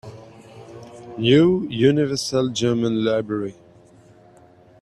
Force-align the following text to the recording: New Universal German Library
New 1.19 1.67
Universal 1.69 2.49
German 2.49 3.05
Library 3.05 3.53